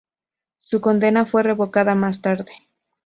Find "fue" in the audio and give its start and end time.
1.27-1.43